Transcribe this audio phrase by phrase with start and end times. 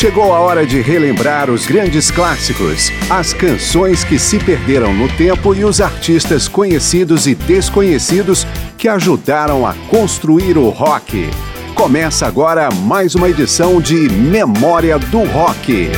[0.00, 5.54] Chegou a hora de relembrar os grandes clássicos, as canções que se perderam no tempo
[5.54, 8.46] e os artistas conhecidos e desconhecidos
[8.78, 11.28] que ajudaram a construir o rock.
[11.74, 15.90] Começa agora mais uma edição de Memória do Rock.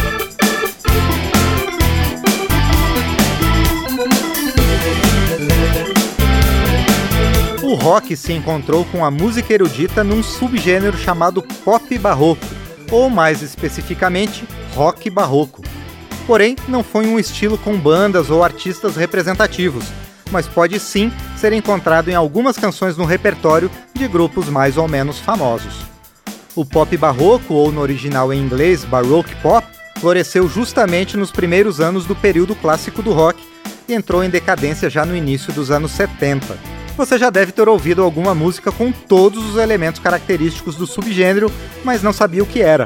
[7.62, 12.44] O rock se encontrou com a música erudita num subgênero chamado pop barroco,
[12.92, 15.62] ou mais especificamente, rock barroco.
[16.26, 19.86] Porém, não foi um estilo com bandas ou artistas representativos,
[20.30, 25.18] mas pode sim ser encontrado em algumas canções no repertório de grupos mais ou menos
[25.18, 25.84] famosos.
[26.54, 29.66] O pop barroco, ou no original em inglês Baroque Pop,
[29.98, 33.42] floresceu justamente nos primeiros anos do período clássico do rock
[33.88, 36.81] e entrou em decadência já no início dos anos 70.
[36.96, 41.50] Você já deve ter ouvido alguma música com todos os elementos característicos do subgênero,
[41.82, 42.84] mas não sabia o que era.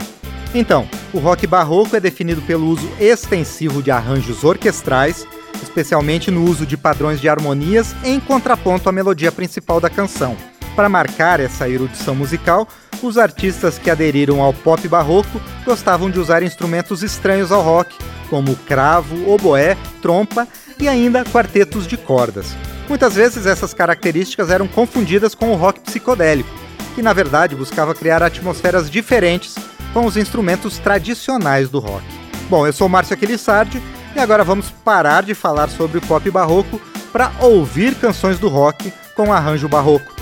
[0.54, 5.26] Então, o rock barroco é definido pelo uso extensivo de arranjos orquestrais,
[5.62, 10.36] especialmente no uso de padrões de harmonias em contraponto à melodia principal da canção.
[10.76, 12.68] Para marcar essa erudição musical,
[13.02, 17.94] os artistas que aderiram ao pop barroco gostavam de usar instrumentos estranhos ao rock,
[18.30, 20.46] como cravo, oboé, trompa
[20.78, 22.54] e ainda quartetos de cordas.
[22.88, 26.50] Muitas vezes essas características eram confundidas com o rock psicodélico,
[26.94, 29.56] que na verdade buscava criar atmosferas diferentes
[29.92, 32.04] com os instrumentos tradicionais do rock.
[32.48, 33.82] Bom, eu sou Márcio Aquilissardi
[34.14, 36.80] e agora vamos parar de falar sobre o pop barroco
[37.12, 40.14] para ouvir canções do rock com arranjo barroco.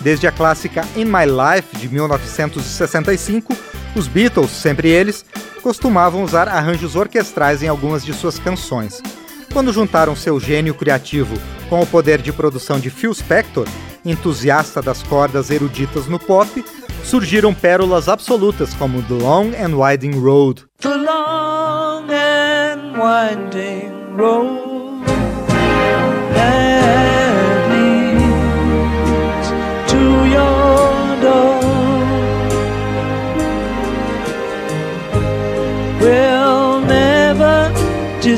[0.00, 3.56] Desde a clássica In My Life de 1965,
[3.94, 5.24] os Beatles, sempre eles,
[5.62, 9.00] costumavam usar arranjos orquestrais em algumas de suas canções.
[9.52, 11.36] Quando juntaram seu gênio criativo
[11.68, 13.68] com o poder de produção de Phil Spector,
[14.02, 16.64] entusiasta das cordas eruditas no pop,
[17.04, 20.64] surgiram pérolas absolutas como The Long and Winding Road.
[20.80, 24.61] The long and winding road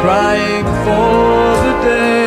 [0.00, 2.17] crying for the day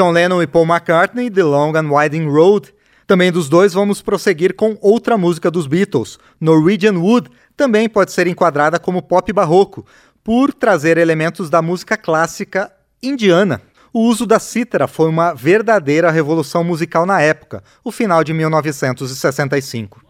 [0.00, 2.72] John Lennon e Paul McCartney, The Long and Winding Road.
[3.06, 8.26] Também dos dois vamos prosseguir com outra música dos Beatles, Norwegian Wood, também pode ser
[8.26, 9.84] enquadrada como pop barroco,
[10.24, 13.60] por trazer elementos da música clássica indiana.
[13.92, 20.09] O uso da cítara foi uma verdadeira revolução musical na época, o final de 1965.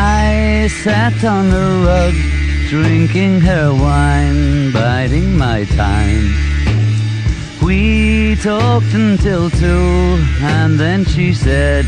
[0.00, 2.14] I sat on the rug,
[2.68, 6.32] drinking her wine, biding my time.
[7.60, 11.84] We talked until two, and then she said,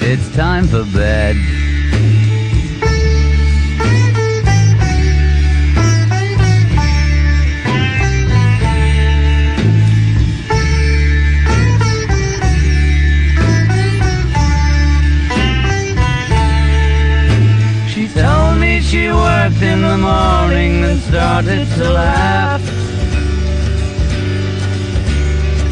[0.00, 1.36] It's time for bed.
[19.62, 22.62] In the morning and started to laugh.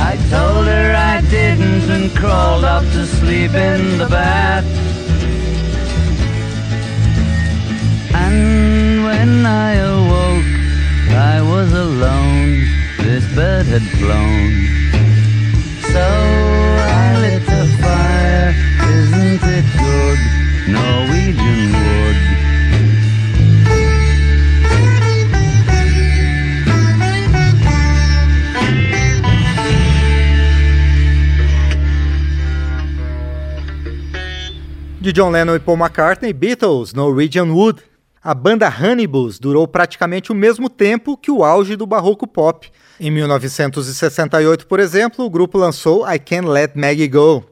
[0.01, 4.65] I told her I didn't and crawled up to sleep in the bath.
[8.15, 10.53] And when I awoke,
[11.33, 12.65] I was alone.
[12.99, 14.51] This bird had flown.
[15.93, 16.07] So
[17.03, 18.55] I lit a fire.
[18.99, 20.19] Isn't it good?
[20.69, 21.80] Norwegian
[35.11, 37.83] De John Lennon e Paul McCartney, Beatles, Norwegian Wood.
[38.23, 42.71] A banda Hannibals durou praticamente o mesmo tempo que o auge do barroco pop.
[43.01, 47.50] Em 1968, por exemplo, o grupo lançou I Can't Let Maggie Go.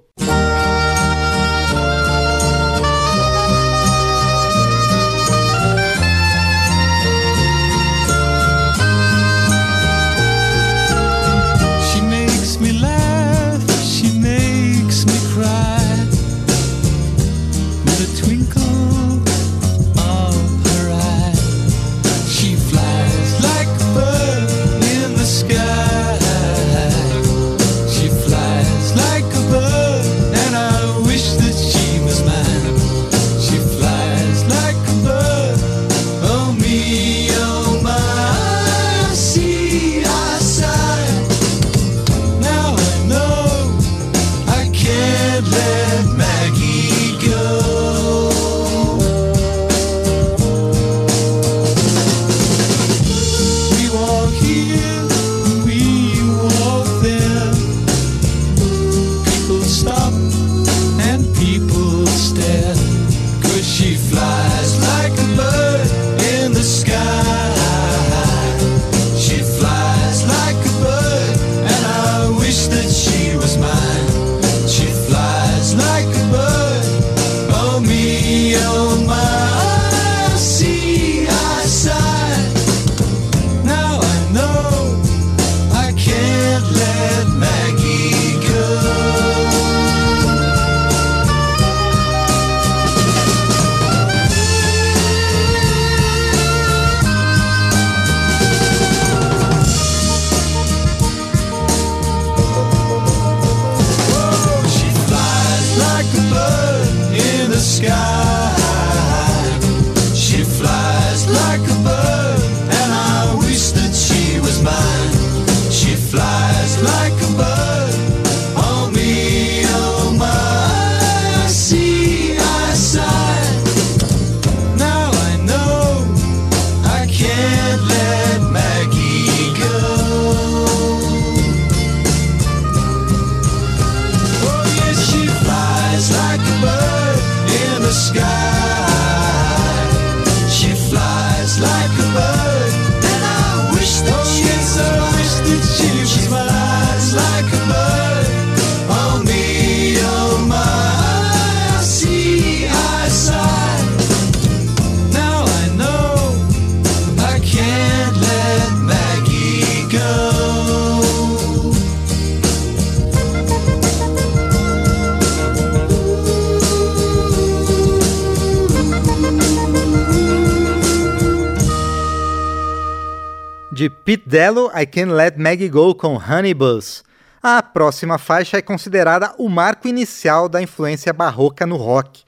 [174.08, 177.04] Pete Dello, I Can't Let Maggie Go com Honey Buzz.
[177.42, 182.22] A próxima faixa é considerada o marco inicial da influência barroca no rock.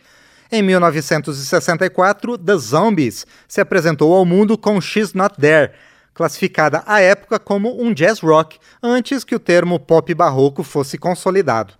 [0.52, 5.72] Em 1964, The Zombies se apresentou ao mundo com She's Not There,
[6.12, 11.72] classificada à época como um jazz rock, antes que o termo pop barroco fosse consolidado.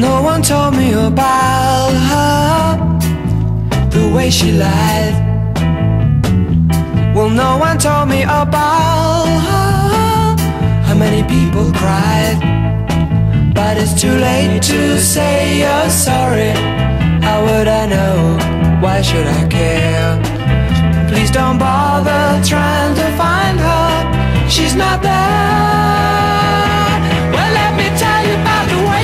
[0.00, 2.76] No one told me about her,
[3.90, 5.14] the way she lied.
[7.14, 10.36] Well, no one told me about her,
[10.86, 12.38] how many people cried.
[13.54, 16.52] But it's too late to say you're sorry.
[17.20, 18.38] How would I know?
[18.80, 20.16] Why should I care?
[21.08, 24.48] Please don't bother trying to find her.
[24.48, 25.48] She's not there.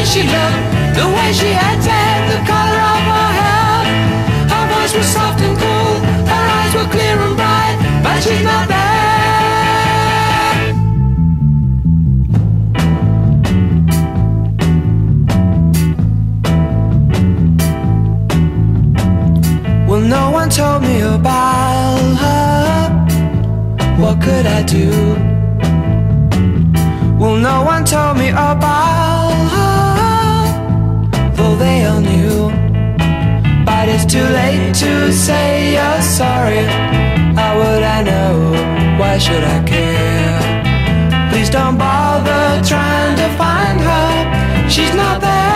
[0.05, 0.61] She looked,
[0.95, 3.81] the way she acted, the color of her hair.
[4.53, 5.95] Her voice was soft and cool,
[6.33, 8.85] her eyes were clear and bright, but she's not there.
[19.89, 22.91] Well, no one told me about her.
[23.99, 24.91] What could I do?
[27.19, 29.04] Well, no one told me about
[33.95, 36.65] it's too late to say you're sorry.
[37.39, 38.99] How would I know?
[38.99, 41.31] Why should I care?
[41.31, 44.69] Please don't bother trying to find her.
[44.69, 45.54] She's not there.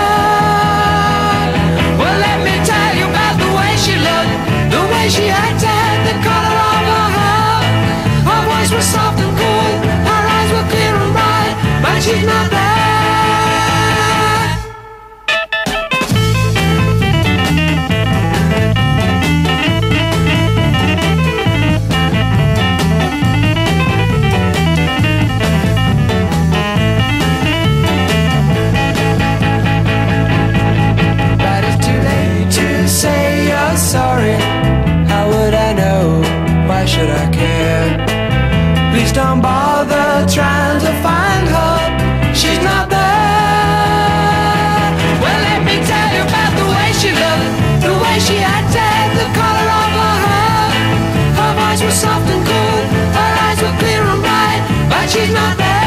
[55.18, 55.78] She's not there.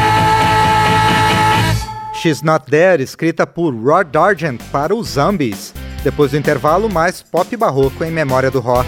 [2.14, 5.74] She's Not There, escrita por Rod Argent para os Zombies.
[6.04, 8.88] Depois do intervalo, mais pop barroco em memória do rock.